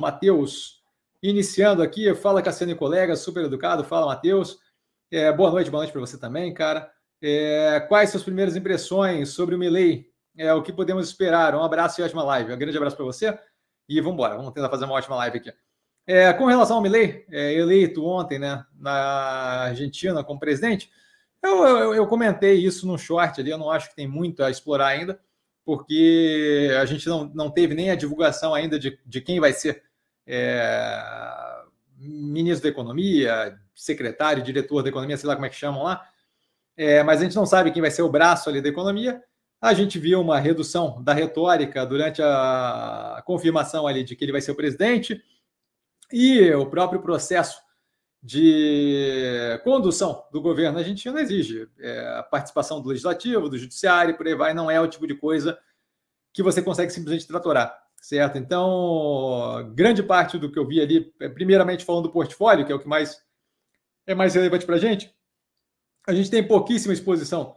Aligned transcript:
Matheus, 0.00 0.82
iniciando 1.22 1.82
aqui. 1.82 2.14
Fala, 2.14 2.42
Cassiano 2.42 2.72
e 2.72 2.76
colega, 2.76 3.14
super 3.16 3.44
educado. 3.44 3.84
Fala, 3.84 4.06
Matheus. 4.06 4.58
É, 5.10 5.32
boa 5.32 5.50
noite, 5.50 5.70
boa 5.70 5.82
noite 5.82 5.92
para 5.92 6.00
você 6.00 6.18
também, 6.18 6.52
cara. 6.54 6.90
É, 7.22 7.80
quais 7.88 8.10
suas 8.10 8.22
primeiras 8.22 8.56
impressões 8.56 9.30
sobre 9.30 9.54
o 9.54 9.58
Milley? 9.58 10.10
É, 10.36 10.52
o 10.54 10.62
que 10.62 10.72
podemos 10.72 11.06
esperar? 11.08 11.54
Um 11.54 11.62
abraço 11.62 12.00
e 12.00 12.04
ótima 12.04 12.22
live. 12.24 12.52
Um 12.52 12.58
grande 12.58 12.76
abraço 12.76 12.96
para 12.96 13.04
você. 13.04 13.38
E 13.88 14.00
vamos 14.00 14.14
embora, 14.14 14.36
vamos 14.36 14.52
tentar 14.52 14.70
fazer 14.70 14.84
uma 14.84 14.94
ótima 14.94 15.16
live 15.16 15.38
aqui. 15.38 15.52
É, 16.06 16.32
com 16.32 16.46
relação 16.46 16.76
ao 16.76 16.82
Milley, 16.82 17.24
é, 17.30 17.54
eleito 17.54 18.04
ontem 18.04 18.38
né, 18.38 18.64
na 18.78 19.64
Argentina 19.64 20.24
como 20.24 20.40
presidente, 20.40 20.90
eu, 21.42 21.64
eu, 21.64 21.94
eu, 21.94 22.06
comentei 22.06 22.54
isso 22.54 22.86
no 22.86 22.98
short 22.98 23.40
ali, 23.40 23.50
eu 23.50 23.58
não 23.58 23.70
acho 23.70 23.90
que 23.90 23.96
tem 23.96 24.06
muito 24.06 24.42
a 24.42 24.50
explorar 24.50 24.88
ainda, 24.88 25.20
porque 25.64 26.70
a 26.80 26.84
gente 26.84 27.08
não, 27.08 27.24
não 27.34 27.50
teve 27.50 27.74
nem 27.74 27.90
a 27.90 27.94
divulgação 27.94 28.54
ainda 28.54 28.78
de, 28.78 28.98
de 29.06 29.20
quem 29.20 29.40
vai 29.40 29.52
ser 29.52 29.82
é, 30.32 31.02
ministro 31.98 32.62
da 32.62 32.68
Economia, 32.68 33.58
secretário, 33.74 34.42
diretor 34.42 34.82
da 34.82 34.88
Economia, 34.88 35.16
sei 35.16 35.28
lá 35.28 35.34
como 35.34 35.46
é 35.46 35.48
que 35.48 35.56
chamam 35.56 35.82
lá, 35.82 36.06
é, 36.76 37.02
mas 37.02 37.20
a 37.20 37.24
gente 37.24 37.36
não 37.36 37.44
sabe 37.44 37.72
quem 37.72 37.82
vai 37.82 37.90
ser 37.90 38.02
o 38.02 38.08
braço 38.08 38.48
ali 38.48 38.62
da 38.62 38.68
economia. 38.68 39.22
A 39.60 39.74
gente 39.74 39.98
viu 39.98 40.20
uma 40.20 40.38
redução 40.38 41.02
da 41.02 41.12
retórica 41.12 41.84
durante 41.84 42.22
a 42.22 43.22
confirmação 43.26 43.86
ali 43.86 44.02
de 44.02 44.16
que 44.16 44.24
ele 44.24 44.32
vai 44.32 44.40
ser 44.40 44.52
o 44.52 44.56
presidente 44.56 45.22
e 46.10 46.50
o 46.54 46.64
próprio 46.64 47.02
processo 47.02 47.60
de 48.22 49.60
condução 49.64 50.24
do 50.32 50.40
governo 50.40 50.78
argentino 50.78 51.18
exige 51.18 51.68
é, 51.78 52.18
a 52.18 52.22
participação 52.22 52.80
do 52.80 52.88
legislativo, 52.88 53.48
do 53.48 53.58
judiciário, 53.58 54.16
por 54.16 54.26
aí 54.26 54.34
vai, 54.34 54.54
não 54.54 54.70
é 54.70 54.80
o 54.80 54.88
tipo 54.88 55.06
de 55.06 55.14
coisa 55.14 55.58
que 56.32 56.42
você 56.42 56.62
consegue 56.62 56.92
simplesmente 56.92 57.26
tratorar, 57.26 57.76
certo? 58.00 58.38
Então, 58.38 59.59
grande 59.74 60.02
parte 60.02 60.38
do 60.38 60.50
que 60.50 60.58
eu 60.58 60.66
vi 60.66 60.80
ali, 60.80 61.12
é, 61.20 61.28
primeiramente 61.28 61.84
falando 61.84 62.04
do 62.04 62.12
portfólio, 62.12 62.64
que 62.66 62.72
é 62.72 62.74
o 62.74 62.80
que 62.80 62.88
mais 62.88 63.22
é 64.06 64.14
mais 64.14 64.34
relevante 64.34 64.66
para 64.66 64.76
a 64.76 64.78
gente, 64.78 65.14
a 66.06 66.12
gente 66.12 66.30
tem 66.30 66.46
pouquíssima 66.46 66.92
exposição 66.92 67.56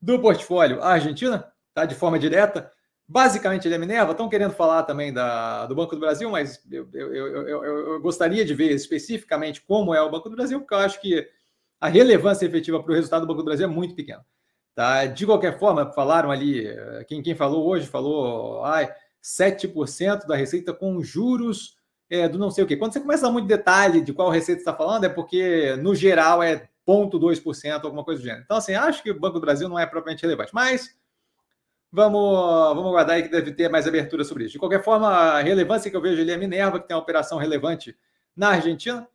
do 0.00 0.20
portfólio 0.20 0.80
à 0.82 0.92
Argentina, 0.92 1.50
tá? 1.74 1.84
De 1.84 1.94
forma 1.94 2.18
direta. 2.18 2.70
Basicamente, 3.06 3.66
ele 3.66 3.74
é 3.74 3.78
Minerva. 3.78 4.12
Estão 4.12 4.28
querendo 4.28 4.52
falar 4.52 4.82
também 4.82 5.12
da, 5.12 5.66
do 5.66 5.74
Banco 5.74 5.94
do 5.94 6.00
Brasil, 6.00 6.30
mas 6.30 6.62
eu, 6.70 6.88
eu, 6.92 7.14
eu, 7.14 7.64
eu, 7.64 8.00
gostaria 8.00 8.44
de 8.44 8.54
ver 8.54 8.70
especificamente 8.72 9.62
como 9.62 9.94
é 9.94 10.00
o 10.00 10.10
Banco 10.10 10.28
do 10.28 10.36
Brasil, 10.36 10.60
porque 10.60 10.74
eu 10.74 10.78
acho 10.78 11.00
que 11.00 11.26
a 11.80 11.88
relevância 11.88 12.44
efetiva 12.44 12.82
para 12.82 12.92
o 12.92 12.94
resultado 12.94 13.22
do 13.22 13.26
Banco 13.26 13.42
do 13.42 13.46
Brasil 13.46 13.66
é 13.66 13.70
muito 13.70 13.94
pequena. 13.94 14.24
Tá? 14.74 15.06
De 15.06 15.24
qualquer 15.26 15.58
forma, 15.58 15.90
falaram 15.92 16.30
ali, 16.30 16.66
quem, 17.08 17.22
quem 17.22 17.34
falou 17.34 17.66
hoje 17.66 17.86
falou 17.86 18.62
ai, 18.64 18.88
7% 19.22 20.26
da 20.26 20.36
receita 20.36 20.72
com 20.72 21.02
juros 21.02 21.76
é, 22.10 22.28
do 22.28 22.38
não 22.38 22.50
sei 22.50 22.64
o 22.64 22.66
quê. 22.66 22.76
Quando 22.76 22.92
você 22.92 23.00
começa 23.00 23.24
a 23.24 23.28
dar 23.28 23.32
muito 23.32 23.46
detalhe 23.46 24.00
de 24.00 24.12
qual 24.12 24.30
receita 24.30 24.60
está 24.60 24.74
falando, 24.74 25.04
é 25.04 25.08
porque, 25.08 25.76
no 25.76 25.94
geral, 25.94 26.42
é 26.42 26.68
0,2%, 26.86 27.84
alguma 27.84 28.04
coisa 28.04 28.20
do 28.20 28.24
gênero. 28.24 28.44
Então, 28.44 28.56
assim, 28.56 28.74
acho 28.74 29.02
que 29.02 29.10
o 29.10 29.20
Banco 29.20 29.34
do 29.34 29.42
Brasil 29.42 29.68
não 29.68 29.78
é 29.78 29.86
propriamente 29.86 30.22
relevante, 30.22 30.54
mas 30.54 30.96
Vamos, 31.90 32.74
vamos 32.74 32.90
aguardar 32.90 33.16
aí 33.16 33.22
que 33.22 33.30
deve 33.30 33.50
ter 33.52 33.70
mais 33.70 33.86
abertura 33.86 34.22
sobre 34.22 34.44
isso. 34.44 34.52
De 34.52 34.58
qualquer 34.58 34.84
forma, 34.84 35.08
a 35.08 35.40
relevância 35.40 35.90
que 35.90 35.96
eu 35.96 36.00
vejo 36.00 36.20
ali 36.20 36.30
é 36.30 36.34
a 36.34 36.38
Minerva, 36.38 36.78
que 36.78 36.86
tem 36.86 36.94
uma 36.94 37.02
operação 37.02 37.38
relevante 37.38 37.96
na 38.36 38.50
Argentina. 38.50 39.08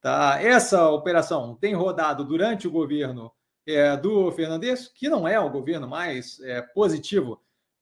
Tá? 0.00 0.40
Essa 0.40 0.88
operação 0.90 1.56
tem 1.56 1.74
rodado 1.74 2.24
durante 2.24 2.68
o 2.68 2.70
governo 2.70 3.32
é, 3.66 3.96
do 3.96 4.30
Fernandes, 4.30 4.88
que 4.88 5.08
não 5.08 5.26
é 5.26 5.40
o 5.40 5.50
governo 5.50 5.88
mais 5.88 6.38
é, 6.40 6.62
positivo 6.62 7.40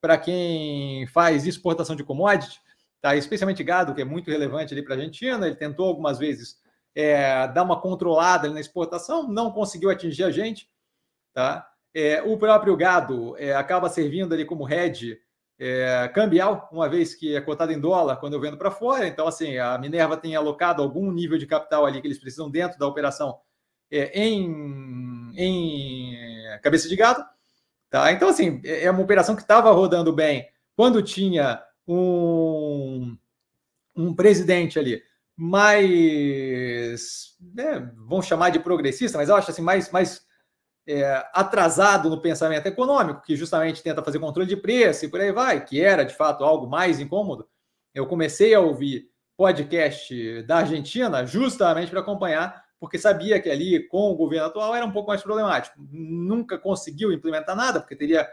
para 0.08 0.16
quem 0.16 1.06
faz 1.08 1.46
exportação 1.46 1.94
de 1.94 2.02
commodity, 2.02 2.62
tá? 2.98 3.14
especialmente 3.14 3.62
gado, 3.62 3.94
que 3.94 4.00
é 4.00 4.06
muito 4.06 4.30
relevante 4.30 4.72
ali 4.72 4.82
para 4.82 4.94
a 4.94 4.96
Argentina. 4.96 5.46
Ele 5.46 5.54
tentou 5.54 5.86
algumas 5.86 6.18
vezes 6.18 6.56
é, 6.94 7.46
dar 7.48 7.62
uma 7.62 7.78
controlada 7.78 8.48
na 8.48 8.58
exportação, 8.58 9.28
não 9.28 9.50
conseguiu 9.50 9.90
atingir 9.90 10.24
a 10.24 10.30
gente. 10.30 10.66
Tá? 11.34 11.68
É, 11.94 12.22
o 12.22 12.38
próprio 12.38 12.74
gado 12.74 13.36
é, 13.36 13.54
acaba 13.54 13.90
servindo 13.90 14.32
ali 14.32 14.46
como 14.46 14.66
hedge 14.66 15.18
é, 15.58 16.10
cambial, 16.14 16.70
uma 16.72 16.88
vez 16.88 17.14
que 17.14 17.36
é 17.36 17.40
cotado 17.42 17.70
em 17.70 17.78
dólar 17.78 18.16
quando 18.16 18.32
eu 18.32 18.40
vendo 18.40 18.56
para 18.56 18.70
fora. 18.70 19.06
Então, 19.06 19.28
assim, 19.28 19.58
a 19.58 19.76
Minerva 19.76 20.16
tem 20.16 20.34
alocado 20.34 20.82
algum 20.82 21.12
nível 21.12 21.36
de 21.36 21.46
capital 21.46 21.84
ali 21.84 22.00
que 22.00 22.06
eles 22.06 22.18
precisam 22.18 22.50
dentro 22.50 22.78
da 22.78 22.86
operação 22.86 23.38
é, 23.92 24.18
em, 24.18 25.34
em 25.36 26.60
cabeça 26.62 26.88
de 26.88 26.96
gado. 26.96 27.22
Tá? 27.90 28.12
Então, 28.12 28.28
assim, 28.28 28.60
é, 28.64 28.84
é 28.84 28.90
uma 28.90 29.02
operação 29.02 29.34
que 29.34 29.42
estava 29.42 29.70
rodando 29.72 30.12
bem 30.12 30.48
quando 30.76 31.02
tinha 31.02 31.62
um, 31.86 33.16
um 33.96 34.14
presidente 34.14 34.78
ali 34.78 35.02
mais, 35.36 37.36
né, 37.40 37.92
vamos 37.96 38.26
chamar 38.26 38.50
de 38.50 38.58
progressista, 38.58 39.16
mas 39.16 39.28
eu 39.28 39.36
acho 39.36 39.50
assim, 39.50 39.62
mais, 39.62 39.90
mais 39.92 40.20
é, 40.86 41.24
atrasado 41.32 42.10
no 42.10 42.20
pensamento 42.20 42.66
econômico, 42.66 43.22
que 43.22 43.36
justamente 43.36 43.82
tenta 43.82 44.02
fazer 44.02 44.18
controle 44.18 44.48
de 44.48 44.56
preço 44.56 45.04
e 45.04 45.08
por 45.08 45.20
aí 45.20 45.30
vai, 45.30 45.64
que 45.64 45.80
era 45.80 46.02
de 46.02 46.14
fato 46.14 46.42
algo 46.42 46.66
mais 46.66 46.98
incômodo. 46.98 47.48
Eu 47.94 48.06
comecei 48.06 48.52
a 48.52 48.60
ouvir 48.60 49.08
podcast 49.36 50.42
da 50.42 50.58
Argentina 50.58 51.24
justamente 51.24 51.90
para 51.90 52.00
acompanhar, 52.00 52.64
porque 52.80 52.98
sabia 52.98 53.40
que 53.40 53.50
ali 53.50 53.86
com 53.88 54.10
o 54.10 54.14
governo 54.14 54.46
atual 54.46 54.74
era 54.74 54.84
um 54.84 54.92
pouco 54.92 55.08
mais 55.08 55.22
problemático. 55.22 55.76
Nunca 55.90 56.58
conseguiu 56.58 57.12
implementar 57.12 57.56
nada, 57.56 57.80
porque 57.80 57.96
teria 57.96 58.28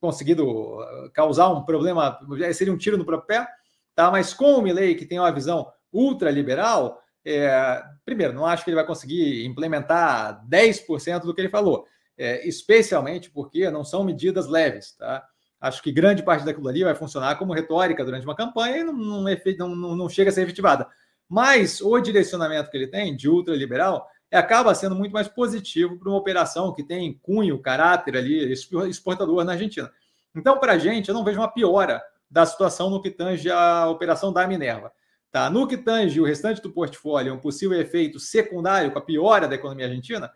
conseguido 0.00 0.46
uh, 0.48 1.10
causar 1.12 1.48
um 1.50 1.64
problema, 1.64 2.18
seria 2.54 2.72
um 2.72 2.78
tiro 2.78 2.96
no 2.96 3.04
próprio 3.04 3.26
pé, 3.26 3.48
tá? 3.94 4.10
Mas 4.10 4.32
com 4.32 4.54
o 4.54 4.62
Milley, 4.62 4.94
que 4.94 5.06
tem 5.06 5.18
uma 5.18 5.32
visão 5.32 5.70
ultraliberal, 5.92 7.00
é, 7.24 7.82
primeiro, 8.04 8.32
não 8.32 8.46
acho 8.46 8.64
que 8.64 8.70
ele 8.70 8.76
vai 8.76 8.86
conseguir 8.86 9.44
implementar 9.44 10.42
10% 10.48 11.20
do 11.20 11.34
que 11.34 11.40
ele 11.40 11.48
falou, 11.48 11.86
é, 12.16 12.46
especialmente 12.46 13.30
porque 13.30 13.70
não 13.70 13.84
são 13.84 14.04
medidas 14.04 14.46
leves. 14.46 14.92
Tá? 14.96 15.24
Acho 15.60 15.82
que 15.82 15.92
grande 15.92 16.22
parte 16.22 16.44
daquilo 16.44 16.68
ali 16.68 16.82
vai 16.82 16.94
funcionar 16.94 17.36
como 17.36 17.52
retórica 17.52 18.04
durante 18.04 18.24
uma 18.24 18.34
campanha 18.36 18.78
e 18.78 18.84
não, 18.84 18.92
não, 18.94 19.76
não, 19.76 19.96
não 19.96 20.08
chega 20.08 20.30
a 20.30 20.32
ser 20.32 20.42
efetivada. 20.42 20.88
Mas 21.30 21.80
o 21.80 22.00
direcionamento 22.00 22.68
que 22.68 22.76
ele 22.76 22.88
tem 22.88 23.14
de 23.14 23.28
ultraliberal 23.28 24.04
é, 24.28 24.36
acaba 24.36 24.74
sendo 24.74 24.96
muito 24.96 25.12
mais 25.12 25.28
positivo 25.28 25.96
para 25.96 26.08
uma 26.08 26.18
operação 26.18 26.74
que 26.74 26.82
tem 26.82 27.16
cunho, 27.22 27.62
caráter 27.62 28.16
ali, 28.16 28.52
exportador 28.52 29.44
na 29.44 29.52
Argentina. 29.52 29.88
Então, 30.34 30.58
para 30.58 30.72
a 30.72 30.78
gente, 30.78 31.08
eu 31.08 31.14
não 31.14 31.22
vejo 31.22 31.38
uma 31.38 31.46
piora 31.46 32.02
da 32.28 32.44
situação 32.44 32.90
no 32.90 33.00
que 33.00 33.12
tange 33.12 33.48
a 33.48 33.88
operação 33.88 34.32
da 34.32 34.44
Minerva. 34.44 34.92
Tá? 35.30 35.48
No 35.48 35.68
que 35.68 35.76
tange 35.76 36.20
o 36.20 36.24
restante 36.24 36.60
do 36.60 36.72
portfólio, 36.72 37.32
um 37.32 37.38
possível 37.38 37.80
efeito 37.80 38.18
secundário 38.18 38.90
com 38.90 38.98
a 38.98 39.02
piora 39.02 39.46
da 39.46 39.54
economia 39.54 39.86
argentina, 39.86 40.32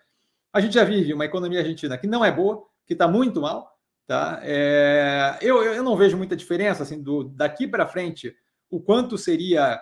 a 0.53 0.61
gente 0.61 0.75
já 0.75 0.85
vive 0.85 1.13
uma 1.13 1.25
economia 1.25 1.59
argentina 1.59 1.99
que 1.99 2.07
não 2.07 2.25
é 2.25 2.31
boa, 2.31 2.65
que 2.87 2.93
está 2.93 3.09
muito 3.09 3.41
mal. 3.41 3.77
Tá? 4.07 4.39
É, 4.43 5.39
eu, 5.41 5.61
eu 5.61 5.83
não 5.83 5.97
vejo 5.97 6.17
muita 6.17 6.37
diferença 6.37 6.85
assim, 6.85 7.03
do, 7.03 7.25
daqui 7.25 7.67
para 7.67 7.85
frente, 7.85 8.33
o 8.71 8.81
quanto 8.81 9.19
seria 9.19 9.81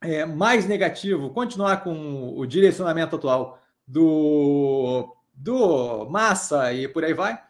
é, 0.00 0.24
mais 0.24 0.66
negativo 0.66 1.30
continuar 1.30 1.82
com 1.82 2.36
o 2.36 2.46
direcionamento 2.46 3.16
atual 3.16 3.58
do, 3.86 5.16
do 5.34 6.08
Massa 6.10 6.72
e 6.72 6.88
por 6.88 7.04
aí 7.04 7.14
vai, 7.14 7.40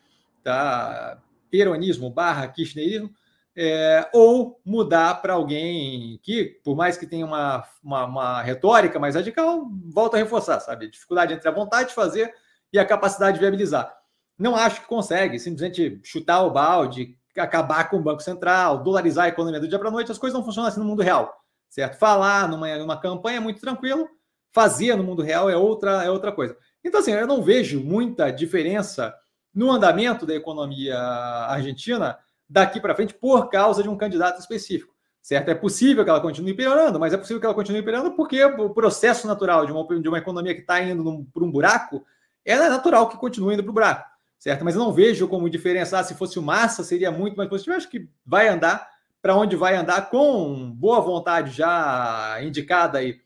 tá? 0.43 1.19
peronismo 1.51 2.11
barra 2.11 2.49
kirchnerismo, 2.49 3.11
é, 3.59 4.09
ou 4.13 4.61
mudar 4.65 5.23
para 5.23 5.33
alguém 5.33 6.21
que, 6.23 6.61
por 6.63 6.77
mais 6.77 6.99
que 6.99 7.07
tenha 7.07 7.25
uma, 7.25 7.65
uma, 7.83 8.05
uma, 8.05 8.43
retórica 8.43 8.99
mais 8.99 9.15
radical, 9.15 9.67
volta 9.87 10.17
a 10.17 10.21
reforçar, 10.21 10.61
sabe? 10.61 10.91
Dificuldade 10.91 11.33
entre 11.33 11.49
a 11.49 11.53
vontade 11.53 11.89
de 11.89 11.95
fazer 11.95 12.35
e 12.71 12.79
a 12.79 12.85
capacidade 12.85 13.35
de 13.35 13.41
viabilizar. 13.41 13.97
Não 14.39 14.55
acho 14.55 14.83
que 14.83 14.87
consegue 14.87 15.39
simplesmente 15.39 15.99
chutar 16.05 16.43
o 16.43 16.51
balde, 16.51 17.17
acabar 17.35 17.89
com 17.89 17.97
o 17.97 18.03
Banco 18.03 18.23
Central, 18.23 18.83
dolarizar 18.83 19.25
a 19.25 19.29
economia 19.29 19.61
do 19.61 19.69
dia 19.69 19.79
para 19.79 19.89
a 19.89 19.93
noite, 19.93 20.13
as 20.13 20.19
coisas 20.19 20.39
não 20.39 20.45
funcionam 20.45 20.69
assim 20.69 20.81
no 20.81 20.87
mundo 20.87 21.03
real, 21.03 21.35
certo? 21.69 21.99
Falar 21.99 22.49
numa, 22.49 22.77
numa 22.77 23.01
campanha 23.01 23.39
é 23.39 23.41
muito 23.41 23.61
tranquilo, 23.61 24.09
fazer 24.51 24.97
no 24.97 25.05
mundo 25.05 25.23
real 25.23 25.51
é 25.51 25.57
outra, 25.57 26.05
é 26.05 26.11
outra 26.11 26.33
coisa. 26.33 26.57
Então, 26.83 27.01
assim, 27.01 27.13
eu 27.13 27.27
não 27.27 27.43
vejo 27.43 27.81
muita 27.81 28.31
diferença 28.31 29.15
no 29.55 29.71
andamento 29.71 30.25
da 30.25 30.35
economia 30.35 30.99
argentina 30.99 32.19
daqui 32.49 32.81
para 32.81 32.95
frente 32.95 33.15
por 33.15 33.49
causa 33.49 33.83
de 33.83 33.89
um 33.89 33.97
candidato 33.97 34.39
específico. 34.41 34.95
Certo? 35.21 35.49
É 35.49 35.55
possível 35.55 36.05
que 36.05 36.11
ela 36.11 36.21
continue 36.21 36.55
piorando, 36.55 37.01
mas 37.01 37.13
é 37.13 37.17
possível 37.17 37.41
que 37.41 37.47
ela 37.47 37.55
continue 37.55 37.83
piorando 37.83 38.13
porque 38.13 38.45
o 38.45 38.71
processo 38.71 39.27
natural 39.27 39.67
de 39.67 39.73
uma, 39.73 40.01
de 40.01 40.09
uma 40.09 40.19
economia 40.19 40.55
que 40.55 40.61
está 40.61 40.81
indo 40.81 41.27
para 41.35 41.43
um 41.43 41.51
buraco, 41.51 42.07
ela 42.45 42.67
é 42.67 42.69
natural 42.69 43.09
que 43.09 43.17
continue 43.17 43.55
indo 43.55 43.63
para 43.65 43.71
o 43.71 43.75
buraco. 43.75 44.09
Certo? 44.39 44.65
Mas 44.65 44.77
eu 44.77 44.81
não 44.81 44.93
vejo 44.93 45.27
como 45.27 45.51
diferença. 45.51 45.99
Ah, 45.99 46.05
se 46.05 46.15
fosse 46.15 46.39
o 46.39 46.43
Massa, 46.43 46.85
seria 46.85 47.11
muito 47.11 47.37
mais 47.37 47.49
positivo. 47.49 47.75
Eu 47.75 47.79
acho 47.79 47.91
que 47.91 48.09
vai 48.25 48.47
andar 48.47 48.89
para 49.27 49.35
onde 49.35 49.57
vai 49.57 49.75
andar 49.75 50.09
com 50.09 50.71
boa 50.71 51.01
vontade 51.01 51.51
já 51.51 52.39
indicada 52.45 52.99
aí, 52.99 53.21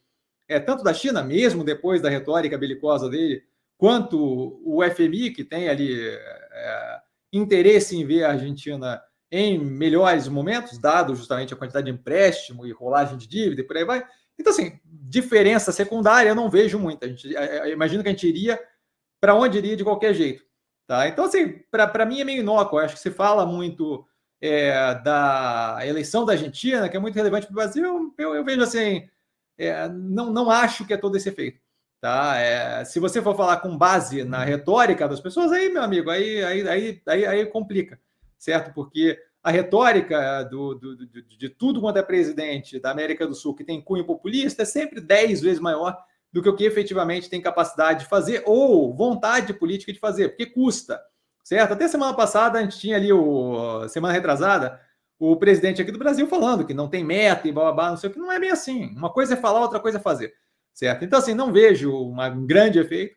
é, 0.48 0.58
tanto 0.58 0.82
da 0.82 0.94
China, 0.94 1.22
mesmo 1.22 1.62
depois 1.62 2.00
da 2.00 2.08
retórica 2.08 2.56
belicosa 2.56 3.06
dele, 3.10 3.42
quanto 3.76 4.18
o 4.64 4.82
FMI, 4.82 5.30
que 5.30 5.44
tem 5.44 5.68
ali 5.68 6.08
é, 6.08 7.00
interesse 7.30 7.98
em 7.98 8.06
ver 8.06 8.24
a 8.24 8.30
Argentina 8.30 9.02
em 9.30 9.58
melhores 9.58 10.26
momentos, 10.26 10.78
dado 10.78 11.14
justamente 11.14 11.52
a 11.52 11.56
quantidade 11.58 11.84
de 11.84 11.92
empréstimo 11.92 12.66
e 12.66 12.72
rolagem 12.72 13.18
de 13.18 13.28
dívida 13.28 13.60
e 13.60 13.64
por 13.64 13.76
aí 13.76 13.84
vai. 13.84 14.02
Então, 14.38 14.54
assim, 14.54 14.80
diferença 14.82 15.70
secundária 15.70 16.30
eu 16.30 16.34
não 16.34 16.48
vejo 16.48 16.78
muita. 16.78 17.04
A 17.04 17.08
gente, 17.10 17.30
eu 17.30 17.72
imagino 17.74 18.02
que 18.02 18.08
a 18.08 18.12
gente 18.12 18.26
iria 18.26 18.58
para 19.20 19.34
onde 19.34 19.58
iria 19.58 19.76
de 19.76 19.84
qualquer 19.84 20.14
jeito. 20.14 20.42
Tá? 20.86 21.06
Então, 21.08 21.26
assim, 21.26 21.60
para 21.70 22.06
mim 22.06 22.22
é 22.22 22.24
meio 22.24 22.40
inócuo. 22.40 22.78
acho 22.78 22.94
que 22.94 23.00
se 23.02 23.10
fala 23.10 23.44
muito 23.44 24.08
é, 24.40 24.94
da 24.94 25.78
eleição 25.84 26.24
da 26.24 26.32
Argentina, 26.32 26.88
que 26.88 26.96
é 26.96 27.00
muito 27.00 27.14
relevante 27.14 27.46
para 27.46 27.52
o 27.52 27.56
Brasil. 27.56 28.14
Eu, 28.16 28.34
eu, 28.34 28.44
vejo 28.44 28.62
assim, 28.62 29.08
é, 29.58 29.88
não, 29.88 30.32
não 30.32 30.50
acho 30.50 30.86
que 30.86 30.94
é 30.94 30.96
todo 30.96 31.16
esse 31.16 31.28
efeito. 31.28 31.60
Tá? 32.00 32.38
É, 32.38 32.84
se 32.84 32.98
você 32.98 33.20
for 33.20 33.36
falar 33.36 33.58
com 33.58 33.76
base 33.76 34.24
na 34.24 34.42
retórica 34.42 35.06
das 35.06 35.20
pessoas, 35.20 35.52
aí, 35.52 35.68
meu 35.68 35.82
amigo, 35.82 36.08
aí, 36.08 36.42
aí, 36.42 36.68
aí, 36.68 37.02
aí, 37.06 37.26
aí 37.26 37.46
complica, 37.46 38.00
certo? 38.38 38.72
Porque 38.72 39.18
a 39.42 39.50
retórica 39.50 40.42
do, 40.44 40.74
do, 40.74 40.96
do, 40.96 41.22
de 41.22 41.48
tudo 41.50 41.80
quanto 41.80 41.98
é 41.98 42.02
presidente 42.02 42.78
da 42.78 42.90
América 42.90 43.26
do 43.26 43.34
Sul 43.34 43.54
que 43.54 43.64
tem 43.64 43.82
cunho 43.82 44.06
populista 44.06 44.62
é 44.62 44.66
sempre 44.66 45.00
dez 45.00 45.42
vezes 45.42 45.60
maior 45.60 45.96
do 46.32 46.42
que 46.42 46.48
o 46.48 46.56
que 46.56 46.64
efetivamente 46.64 47.28
tem 47.28 47.40
capacidade 47.40 48.00
de 48.00 48.06
fazer 48.08 48.42
ou 48.46 48.94
vontade 48.94 49.52
política 49.52 49.92
de 49.92 49.98
fazer, 49.98 50.28
porque 50.28 50.46
custa, 50.46 51.00
certo? 51.50 51.72
Até 51.72 51.88
semana 51.88 52.14
passada 52.14 52.60
a 52.60 52.62
gente 52.62 52.78
tinha 52.78 52.94
ali, 52.94 53.12
o 53.12 53.88
semana 53.88 54.14
retrasada, 54.14 54.80
o 55.18 55.34
presidente 55.34 55.82
aqui 55.82 55.90
do 55.90 55.98
Brasil 55.98 56.28
falando 56.28 56.64
que 56.64 56.72
não 56.72 56.88
tem 56.88 57.02
meta 57.02 57.48
e 57.48 57.50
blá, 57.50 57.90
não 57.90 57.96
sei 57.96 58.08
o 58.08 58.12
que, 58.12 58.20
não 58.20 58.30
é 58.30 58.38
bem 58.38 58.50
assim. 58.50 58.94
Uma 58.94 59.10
coisa 59.10 59.34
é 59.34 59.36
falar, 59.36 59.62
outra 59.62 59.80
coisa 59.80 59.98
é 59.98 60.00
fazer, 60.00 60.32
certo? 60.72 61.04
Então, 61.04 61.18
assim, 61.18 61.34
não 61.34 61.52
vejo 61.52 61.92
um 61.92 62.46
grande 62.46 62.78
efeito. 62.78 63.16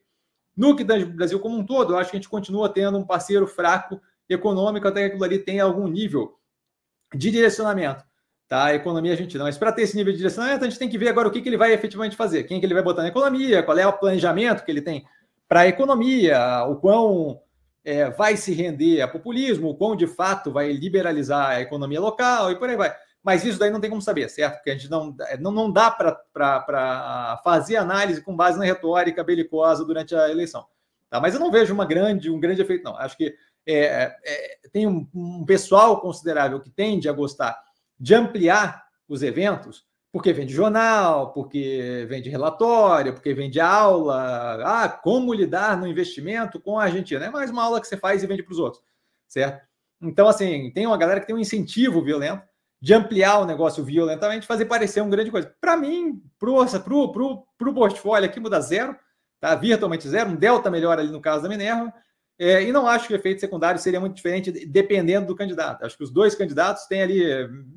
No 0.58 0.76
que 0.76 0.84
do 0.84 1.06
Brasil 1.12 1.40
como 1.40 1.60
um 1.60 1.64
todo, 1.64 1.94
eu 1.94 1.98
acho 2.00 2.10
que 2.10 2.18
a 2.18 2.20
gente 2.20 2.30
continua 2.30 2.70
tendo 2.70 2.98
um 2.98 3.06
parceiro 3.06 3.46
fraco 3.46 4.02
econômico 4.28 4.88
até 4.88 5.02
que 5.02 5.06
aquilo 5.10 5.24
ali 5.24 5.38
tenha 5.38 5.64
algum 5.64 5.88
nível 5.88 6.36
de 7.14 7.30
direcionamento. 7.30 8.04
Tá? 8.48 8.66
A 8.66 8.74
economia 8.74 9.12
argentina. 9.12 9.44
Mas 9.44 9.60
para 9.60 9.72
ter 9.72 9.84
esse 9.84 9.96
nível 9.96 10.12
de 10.12 10.18
direcionamento, 10.18 10.66
a 10.66 10.68
gente 10.68 10.80
tem 10.80 10.90
que 10.90 10.98
ver 10.98 11.10
agora 11.10 11.28
o 11.28 11.32
que, 11.32 11.40
que 11.40 11.50
ele 11.50 11.58
vai 11.58 11.72
efetivamente 11.72 12.16
fazer, 12.16 12.46
quem 12.46 12.60
que 12.60 12.66
ele 12.66 12.74
vai 12.74 12.82
botar 12.82 13.04
na 13.04 13.10
economia, 13.10 13.62
qual 13.62 13.78
é 13.78 13.86
o 13.86 13.94
planejamento 13.94 14.66
que 14.66 14.72
ele 14.72 14.82
tem 14.82 15.06
para 15.48 15.62
a 15.62 15.68
economia, 15.68 16.64
o 16.64 16.78
quão 16.78 17.43
é, 17.84 18.10
vai 18.10 18.38
se 18.38 18.54
render 18.54 19.02
a 19.02 19.08
populismo, 19.08 19.70
o 19.70 19.76
quão 19.76 19.96
de 19.96 20.08
fato 20.08 20.52
vai 20.52 20.72
liberalizar 20.72 21.50
a 21.50 21.62
economia 21.62 22.00
local 22.00 22.52
e 22.52 22.58
por 22.58 22.70
aí 22.70 22.78
vai. 22.78 22.96
Mas 23.24 23.46
isso 23.46 23.58
daí 23.58 23.70
não 23.72 23.80
tem 23.80 23.90
como 23.90 24.02
saber, 24.02 24.30
certo? 24.30 24.56
Porque 24.56 24.70
a 24.70 24.74
gente 24.74 24.90
não, 24.90 25.16
não, 25.40 25.52
não 25.52 25.72
dá 25.72 25.90
para 25.90 27.42
fazer 27.44 27.78
análise 27.78 28.22
com 28.22 28.36
base 28.36 28.60
na 28.60 28.66
retórica 28.66 29.24
belicosa 29.24 29.86
durante 29.86 30.14
a 30.14 30.30
eleição. 30.30 30.66
Tá? 31.10 31.22
Mas 31.22 31.34
eu 31.34 31.40
não 31.40 31.52
vejo 31.52 31.74
uma 31.74 31.86
grande, 31.86 32.30
um 32.30 32.40
grande 32.40 32.62
efeito, 32.62 32.84
não. 32.84 32.98
Acho 32.98 33.16
que 33.16 33.34
é, 33.66 34.14
é, 34.26 34.58
tem 34.74 34.86
um, 34.86 35.08
um, 35.14 35.46
pessoal 35.46 36.02
considerável 36.02 36.60
que 36.60 36.70
tende 36.70 37.08
a 37.08 37.14
gostar 37.14 37.58
de 37.98 38.14
ampliar 38.14 38.84
os 39.08 39.24
eventos, 39.24 39.86
porque 40.14 40.32
vende 40.32 40.54
jornal, 40.54 41.34
porque 41.34 42.06
vende 42.08 42.30
relatório, 42.30 43.14
porque 43.14 43.34
vende 43.34 43.60
aula. 43.60 44.60
Ah, 44.64 44.88
como 44.88 45.34
lidar 45.34 45.76
no 45.76 45.88
investimento 45.88 46.62
com 46.62 46.78
a 46.78 46.84
Argentina? 46.84 47.26
É 47.26 47.32
mais 47.32 47.50
uma 47.50 47.64
aula 47.64 47.82
que 47.82 47.88
você 47.88 47.98
faz 47.98 48.22
e 48.22 48.28
vende 48.28 48.44
para 48.44 48.52
os 48.52 48.60
outros, 48.60 48.84
certo? 49.28 49.66
Então, 50.00 50.28
assim, 50.28 50.70
tem 50.72 50.86
uma 50.86 50.98
galera 50.98 51.20
que 51.20 51.26
tem 51.26 51.36
um 51.36 51.40
incentivo 51.40 52.04
violento 52.04 52.44
de 52.80 52.94
ampliar 52.94 53.40
o 53.40 53.46
negócio 53.46 53.84
violentamente, 53.84 54.46
fazer 54.46 54.66
parecer 54.66 55.02
uma 55.02 55.10
grande 55.10 55.32
coisa. 55.32 55.52
Para 55.60 55.76
mim, 55.76 56.22
para 56.38 56.52
o 56.52 57.74
portfólio 57.74 58.30
aqui, 58.30 58.40
muda 58.40 58.62
zero, 58.62 58.96
tá? 59.40 59.56
virtualmente 59.56 60.08
zero, 60.08 60.30
um 60.30 60.36
delta 60.36 60.70
melhor 60.70 61.00
ali 61.00 61.10
no 61.10 61.22
caso 61.22 61.42
da 61.42 61.50
Minerva, 61.50 61.92
é, 62.38 62.62
e 62.62 62.72
não 62.72 62.88
acho 62.88 63.08
que 63.08 63.14
o 63.14 63.16
efeito 63.16 63.42
secundário 63.42 63.80
seria 63.80 64.00
muito 64.00 64.16
diferente 64.16 64.52
dependendo 64.52 65.26
do 65.26 65.36
candidato. 65.36 65.84
Acho 65.84 65.98
que 65.98 66.04
os 66.04 66.12
dois 66.12 66.36
candidatos 66.36 66.86
têm 66.86 67.02
ali 67.02 67.24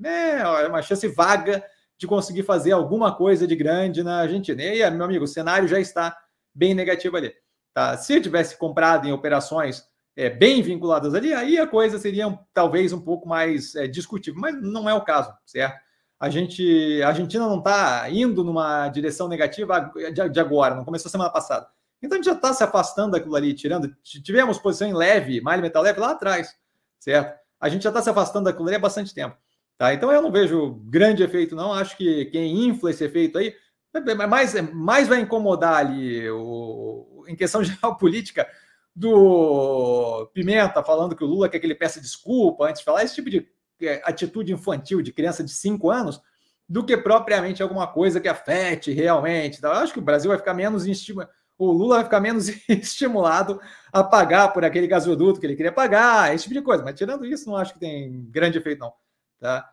é, 0.04 0.66
uma 0.68 0.82
chance 0.82 1.08
vaga 1.08 1.64
de 1.98 2.06
conseguir 2.06 2.42
fazer 2.42 2.72
alguma 2.72 3.14
coisa 3.14 3.46
de 3.46 3.56
grande 3.56 4.02
na 4.02 4.20
Argentina. 4.20 4.62
E 4.62 4.82
aí, 4.82 4.90
meu 4.90 5.04
amigo, 5.04 5.24
o 5.24 5.28
cenário 5.28 5.66
já 5.66 5.80
está 5.80 6.16
bem 6.54 6.74
negativo 6.74 7.16
ali. 7.16 7.32
Tá? 7.72 7.96
Se 7.96 8.20
tivesse 8.20 8.56
comprado 8.58 9.06
em 9.06 9.12
operações 9.12 9.86
é, 10.16 10.30
bem 10.30 10.62
vinculadas 10.62 11.14
ali, 11.14 11.32
aí 11.32 11.58
a 11.58 11.66
coisa 11.66 11.98
seria 11.98 12.38
talvez 12.54 12.92
um 12.92 13.00
pouco 13.00 13.28
mais 13.28 13.74
é, 13.74 13.86
discutível, 13.86 14.40
mas 14.40 14.60
não 14.62 14.88
é 14.88 14.94
o 14.94 15.04
caso, 15.04 15.32
certo? 15.44 15.84
A 16.18 16.30
gente, 16.30 17.02
a 17.02 17.08
Argentina 17.08 17.46
não 17.46 17.58
está 17.58 18.08
indo 18.08 18.42
numa 18.42 18.88
direção 18.88 19.28
negativa 19.28 19.92
de, 20.14 20.30
de 20.30 20.40
agora, 20.40 20.74
não 20.74 20.84
começou 20.84 21.10
semana 21.10 21.28
passada. 21.28 21.68
Então 22.02 22.16
a 22.16 22.18
gente 22.18 22.24
já 22.24 22.32
está 22.32 22.54
se 22.54 22.64
afastando 22.64 23.12
daquilo 23.12 23.36
ali, 23.36 23.52
tirando. 23.52 23.94
Tivemos 24.02 24.58
posição 24.58 24.88
em 24.88 24.94
leve, 24.94 25.42
malha 25.42 25.60
metal 25.60 25.82
leve 25.82 26.00
lá 26.00 26.12
atrás, 26.12 26.54
certo? 26.98 27.38
A 27.60 27.68
gente 27.68 27.82
já 27.82 27.90
está 27.90 28.00
se 28.00 28.08
afastando 28.08 28.46
daquilo 28.46 28.66
ali 28.66 28.76
há 28.76 28.78
bastante 28.78 29.14
tempo. 29.14 29.36
Tá? 29.78 29.92
Então 29.92 30.10
eu 30.10 30.22
não 30.22 30.32
vejo 30.32 30.74
grande 30.84 31.22
efeito, 31.22 31.54
não. 31.54 31.72
Acho 31.72 31.96
que 31.96 32.26
quem 32.26 32.66
infla 32.66 32.90
esse 32.90 33.04
efeito 33.04 33.38
aí, 33.38 33.54
é 33.94 34.14
mais, 34.26 34.54
é, 34.54 34.62
mais 34.62 35.08
vai 35.08 35.20
incomodar 35.20 35.76
ali 35.76 36.28
o, 36.30 37.24
em 37.28 37.36
questão 37.36 37.62
geopolítica 37.64 38.46
do 38.94 40.30
Pimenta 40.32 40.82
falando 40.82 41.14
que 41.14 41.24
o 41.24 41.26
Lula 41.26 41.48
quer 41.48 41.58
que 41.58 41.66
ele 41.66 41.74
peça 41.74 42.00
desculpa 42.00 42.64
antes 42.64 42.80
de 42.80 42.84
falar, 42.84 43.04
esse 43.04 43.14
tipo 43.14 43.28
de 43.28 43.46
é, 43.82 44.00
atitude 44.04 44.52
infantil 44.52 45.02
de 45.02 45.12
criança 45.12 45.44
de 45.44 45.50
5 45.50 45.90
anos, 45.90 46.20
do 46.68 46.84
que 46.84 46.96
propriamente 46.96 47.62
alguma 47.62 47.86
coisa 47.86 48.20
que 48.20 48.28
afete 48.28 48.92
realmente. 48.92 49.60
Tá? 49.60 49.68
Eu 49.68 49.74
acho 49.74 49.92
que 49.92 49.98
o 49.98 50.02
Brasil 50.02 50.30
vai 50.30 50.38
ficar 50.38 50.54
menos 50.54 50.86
estima 50.86 51.28
o 51.58 51.72
Lula 51.72 51.96
vai 51.96 52.04
ficar 52.04 52.20
menos 52.20 52.48
estimulado 52.68 53.60
a 53.92 54.04
pagar 54.04 54.48
por 54.52 54.64
aquele 54.64 54.86
gasoduto 54.86 55.40
que 55.40 55.46
ele 55.46 55.56
queria 55.56 55.72
pagar, 55.72 56.34
esse 56.34 56.44
tipo 56.44 56.54
de 56.54 56.62
coisa. 56.62 56.84
Mas 56.84 56.94
tirando 56.94 57.24
isso, 57.24 57.48
não 57.48 57.56
acho 57.56 57.72
que 57.72 57.80
tem 57.80 58.26
grande 58.30 58.58
efeito, 58.58 58.80
não. 58.80 58.92
Tá? 59.40 59.64